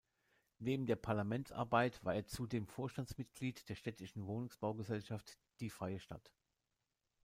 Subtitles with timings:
[0.57, 6.33] Neben der Parlamentsarbeit war er zudem Vorstandsmitglied der städtischen Wohnungsbaugesellschaft "Die Freie Stadt".